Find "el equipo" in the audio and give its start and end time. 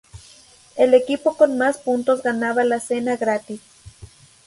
0.77-1.37